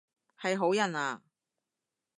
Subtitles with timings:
[0.39, 1.21] 係好人啊？